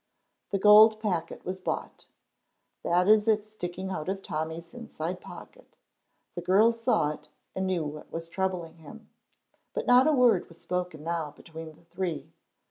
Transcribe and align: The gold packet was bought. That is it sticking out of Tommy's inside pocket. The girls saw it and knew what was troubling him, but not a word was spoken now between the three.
The 0.49 0.57
gold 0.57 0.99
packet 0.99 1.45
was 1.45 1.61
bought. 1.61 2.07
That 2.81 3.07
is 3.07 3.27
it 3.27 3.45
sticking 3.45 3.91
out 3.91 4.09
of 4.09 4.23
Tommy's 4.23 4.73
inside 4.73 5.21
pocket. 5.21 5.77
The 6.33 6.41
girls 6.41 6.81
saw 6.81 7.11
it 7.11 7.27
and 7.55 7.67
knew 7.67 7.83
what 7.85 8.11
was 8.11 8.27
troubling 8.27 8.77
him, 8.77 9.11
but 9.75 9.85
not 9.85 10.07
a 10.07 10.11
word 10.11 10.47
was 10.47 10.59
spoken 10.59 11.03
now 11.03 11.29
between 11.37 11.75
the 11.75 11.83
three. 11.85 12.33